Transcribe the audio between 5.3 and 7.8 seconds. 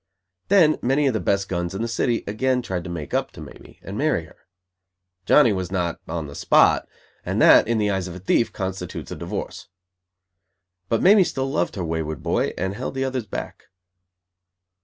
was not on the spot, and that, in